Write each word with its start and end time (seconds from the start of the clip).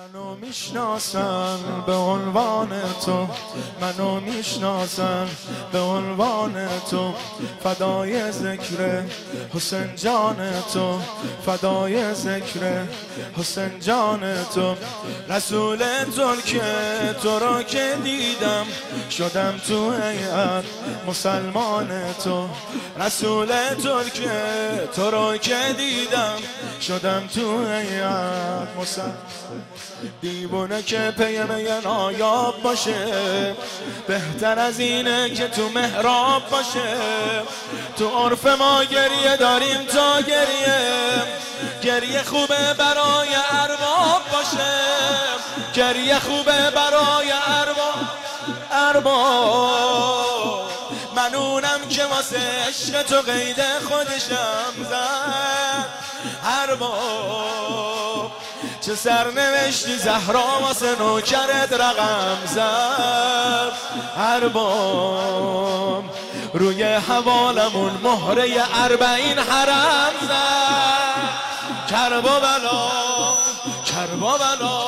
منو 0.00 0.34
می‌شناسن 0.34 1.58
به 1.86 1.92
عنوان 1.92 2.68
تو 3.04 3.28
منو 3.80 4.20
می‌شناسن 4.20 5.28
به 5.72 5.80
عنوان 5.80 6.68
تو. 6.90 7.14
فدای 7.64 8.32
ذکر 8.32 9.02
حسین 9.54 9.96
جان 9.96 10.36
تو 10.72 10.98
فدای 11.46 12.14
ذکر 12.14 12.82
حسین 13.38 13.80
جان 13.80 14.44
تو. 14.54 14.74
رسول 15.28 15.78
که 16.44 16.62
تو 17.22 17.38
را 17.38 17.62
که 17.62 17.96
دیدم 18.04 18.66
شدم 19.10 19.60
تو 19.68 19.92
هیئت 19.92 20.64
مسلمان 21.08 22.14
تو. 22.24 22.48
رسول 23.00 23.48
که 24.14 24.30
تو 24.96 25.10
را 25.10 25.36
که 25.36 25.74
دیدم 25.76 26.36
شدم 26.80 27.26
تو 27.34 27.66
هیئت 27.66 28.68
مسلمان. 28.80 29.16
دیوونه 30.20 30.82
که 30.82 31.14
پی 31.18 31.38
می 31.38 31.68
نایاب 31.84 32.62
باشه 32.62 33.56
بهتر 34.06 34.58
از 34.58 34.80
اینه 34.80 35.30
که 35.30 35.48
تو 35.48 35.68
محراب 35.68 36.50
باشه. 36.50 36.96
تو 37.98 38.08
عرف 38.08 38.46
ما 38.46 38.84
گریه 38.84 39.36
داریم 39.36 39.84
تا 39.84 40.20
گریه. 40.20 41.22
گریه 41.82 42.22
خوبه 42.22 42.74
برای 42.78 43.28
ارباب 43.50 44.22
باشه. 44.32 44.70
گریه 45.74 46.18
خوبه 46.18 46.70
برای 46.70 47.32
ارباب 47.46 47.94
ارباب. 48.72 50.70
منونم 51.16 51.88
که 51.88 52.04
واسه 52.04 52.38
عشق 52.68 53.02
تو 53.02 53.20
قید 53.20 53.62
خودشم 53.88 54.84
زد. 54.90 55.86
ارباب. 56.44 58.09
چه 58.80 58.94
سرنوشتی 58.94 59.96
زهرا 59.96 60.60
واسه 60.62 60.98
نوکرت 60.98 61.72
رقم 61.72 62.38
زد. 62.46 63.72
هر 64.16 64.48
بام 64.48 66.10
روی 66.54 66.82
حوالمون 66.82 67.92
مهره 68.02 68.64
اربعین 68.84 69.38
حرم 69.38 70.12
زد. 70.28 71.10
کرب 71.90 72.24
و 72.24 72.40
بلا 72.40 72.88
کرب 73.84 74.22
و 74.22 74.38
بلا 74.38 74.80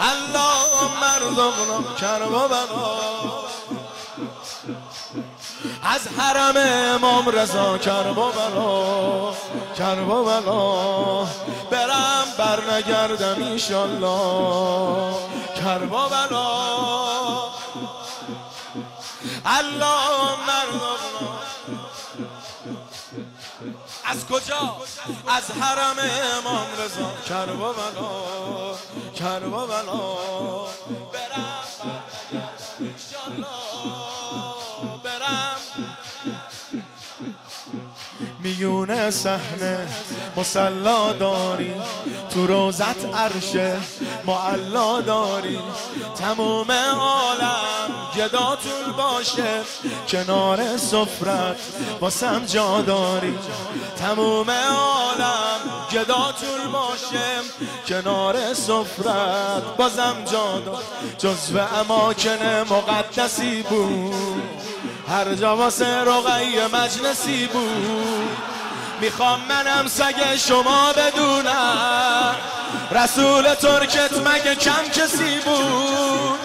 الله 0.00 0.70
مرزقنا 1.00 1.94
کرب 2.00 2.32
و 2.32 2.48
بلا 2.48 3.00
از 5.82 6.00
حرم 6.18 6.54
امام 6.56 7.28
رضا 7.28 7.78
کرب 7.78 8.18
و 8.18 8.30
بلا 8.30 9.32
کرب 9.78 10.08
و 10.08 10.24
بلا 10.24 11.26
بر 12.40 12.74
نگردم 12.74 13.42
ایشالله 13.42 15.14
کرب 15.56 15.92
و 15.92 16.08
بلا 16.08 17.50
الله 19.46 20.30
مرزقنا 20.46 21.40
از 24.04 24.26
کجا؟ 24.26 24.76
از 25.28 25.50
حرم 25.50 25.96
امام 25.98 26.66
رضا. 26.78 27.12
کرب 27.28 27.60
و 27.60 27.72
بلا 27.72 28.74
کرب 29.14 29.52
و 29.52 29.66
بلا 29.66 30.16
نگردم 31.12 31.40
میونه 38.42 39.10
صحنه. 39.10 39.88
مسلا 40.36 41.12
داری 41.12 41.74
تو 42.34 42.46
روزت 42.46 43.14
عرشه. 43.14 43.76
معلا 44.26 45.00
داری 45.00 45.58
تموم 46.18 46.70
عالم 46.70 47.90
گداتون 48.16 48.92
باشه. 48.96 49.60
کنار 50.08 50.76
سفرت 50.76 51.56
واسم 52.00 52.44
جا 52.46 52.80
داری 52.80 53.38
تموم 53.96 54.50
عالم 54.50 55.60
گداتون 55.92 56.72
باشه. 56.72 57.30
کنار 57.88 58.54
سفرت 58.54 59.76
بازم 59.76 60.16
جا 60.32 60.60
داری 60.60 60.84
جزو 61.18 61.58
اماکن 61.58 62.64
مقدسی 62.70 63.62
بود. 63.62 64.42
هر 65.08 65.34
جا 65.34 65.56
واسه 65.56 65.86
رقعی 65.86 66.66
مجلسی 66.66 67.46
بود. 67.46 68.28
می‌خوام 69.00 69.40
منم 69.48 69.88
سگ 69.88 70.36
شما 70.36 70.92
بدونم. 70.92 72.36
رسول 72.90 73.54
ترکت 73.54 74.12
مگه 74.12 74.54
کم 74.54 74.88
کسی 74.88 75.38
بود؟ 75.38 76.38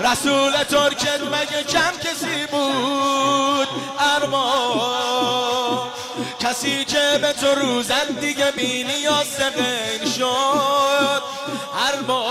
رسول 0.00 0.52
ترکت 0.52 1.20
مگه 1.20 1.62
کم 1.64 2.10
کسی 2.10 2.46
بود؟ 2.50 3.68
ارما 4.16 5.88
کسی 6.40 6.84
که 6.84 7.18
به 7.20 7.32
تو 7.32 7.54
روزن 7.54 8.06
دیگه 8.20 8.50
بینی 8.50 8.92
یا 8.92 9.24
سقین 9.24 10.10
شد. 10.10 11.22
ارما 11.88 12.26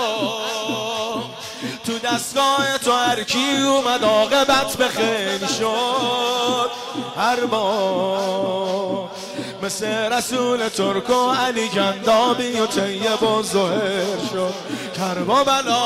تو 1.86 2.00
دستگاه 2.00 2.78
تو 2.78 2.92
هر 2.92 3.24
کی 3.24 3.62
اومد 3.62 4.04
عاقبت 4.04 4.78
به 4.78 4.88
خیلی 4.88 5.48
شد. 5.60 6.72
هر 7.18 7.46
با 7.46 9.09
مثل 9.70 10.14
رسول 10.14 10.70
ترک 10.70 11.10
و 11.10 11.32
علی 11.32 11.68
گندابی 11.68 12.60
و 12.60 12.68
طیب 12.68 13.24
و 13.24 13.44
ظهر 13.44 14.18
شد. 14.32 14.54
کربا 14.98 15.44
بلا 15.44 15.86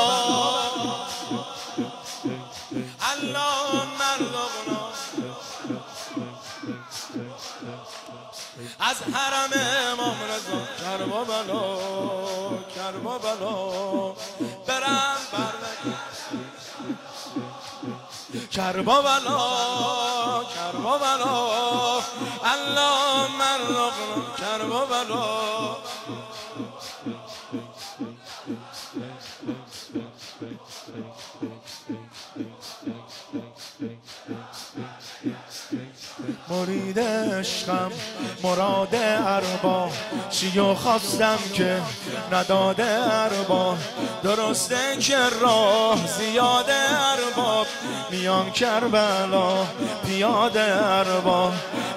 الله 3.12 3.40
از 8.80 8.96
حرم 9.14 9.52
امام 9.92 10.16
رضا. 10.24 10.60
کربا 10.84 11.24
بلا 11.24 11.78
کربا 12.76 13.18
بلا 13.18 14.16
برم 14.68 15.18
کربا 18.52 19.02
بلا 19.02 20.44
کربا 20.56 20.98
بلا 20.98 21.63
الله 22.54 23.28
مرغ 23.40 23.94
کربا 24.38 24.86
بلا 24.86 25.76
مرید 36.54 37.00
عشقم 37.00 37.92
مراد 38.44 38.96
اربا. 39.26 39.90
چیو 40.30 40.74
خواستم 40.74 41.38
که 41.54 41.82
نداده 42.32 42.86
اربا. 43.14 43.78
درسته 44.24 44.98
که 45.00 45.18
راه 45.42 46.08
زیاده 46.08 46.76
ارباب 47.12 47.68
میام 48.12 48.52
کربلا 48.52 49.66
پیاده 50.06 50.86
اربا. 50.86 51.52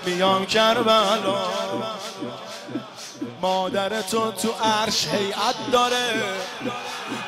میام 0.07 0.47
کربلا. 0.47 1.47
مادر 3.41 4.03
تو 4.03 4.33
تو 4.33 4.49
عرش 4.65 5.09
هیئت 5.09 5.71
داره. 5.73 6.23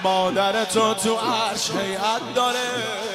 مادر 0.02 0.64
تو 0.64 0.94
تو 0.94 1.16
عرش 1.16 1.70
هیئت 1.70 2.34
داره. 2.34 3.07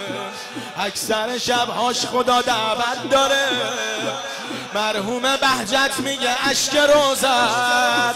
اکثر 0.77 1.37
شبهاش 1.37 2.05
خدا 2.05 2.41
دعوت 2.41 3.09
داره. 3.11 3.47
مرحوم 4.73 5.21
بهجت 5.21 5.99
میگه 5.99 6.49
اشک 6.49 6.75
روزت. 6.75 8.15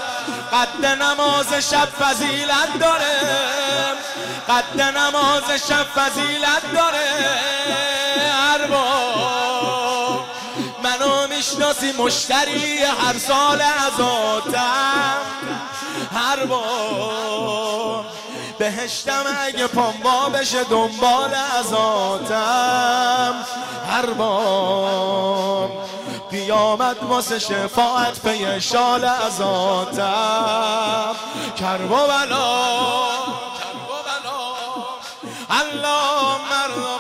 قد 0.54 0.86
نماز 0.86 1.54
شب 1.54 1.90
فضیلت 2.00 2.80
داره. 2.80 3.20
قد 4.50 4.82
نماز 4.82 5.44
شب 5.70 5.86
فضیلت 5.96 6.74
داره. 6.74 7.08
ارباب 8.54 10.26
منو 10.84 11.28
می‌شناسی 11.28 11.92
مشتری 11.92 12.78
هر 12.78 13.18
سال 13.28 13.62
از 13.62 14.02
آتم 14.02 15.18
هر 16.16 16.46
بار 16.46 17.67
بهشتم 18.68 19.24
اگه 19.40 19.68
پاموا 19.68 20.30
بشه 20.30 20.64
دنبال 20.64 21.34
از 21.60 21.74
آتم. 21.74 23.36
هر 23.90 24.06
بار 24.06 25.70
قیامت 26.32 27.04
واسه 27.04 27.40
شفاعت 27.40 28.20
پی 28.28 28.62
شال 28.62 29.06
از 29.06 29.42
آتم. 29.42 31.16
کرب 31.60 31.92
و 31.92 31.96
بلا 31.96 32.88
الله 35.50 36.38
مرغ 36.50 36.97